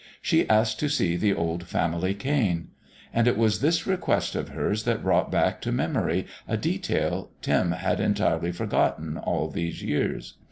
She 0.19 0.49
asked 0.49 0.79
to 0.79 0.89
see 0.89 1.15
the 1.15 1.35
old 1.35 1.67
family 1.67 2.15
cane. 2.15 2.69
And 3.13 3.27
it 3.27 3.37
was 3.37 3.61
this 3.61 3.85
request 3.85 4.33
of 4.33 4.49
hers 4.49 4.83
that 4.85 5.03
brought 5.03 5.29
back 5.31 5.61
to 5.61 5.71
memory 5.71 6.25
a 6.47 6.57
detail 6.57 7.29
Tim 7.43 7.69
had 7.69 7.99
entirely 7.99 8.51
forgotten 8.51 9.15
all 9.19 9.47
these 9.47 9.83
years. 9.83 10.37